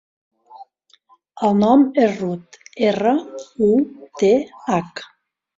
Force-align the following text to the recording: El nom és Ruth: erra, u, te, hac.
El 1.49 1.53
nom 1.57 1.83
és 2.05 2.17
Ruth: 2.23 2.59
erra, 2.87 3.13
u, 3.71 3.71
te, 4.23 4.33
hac. 4.71 5.09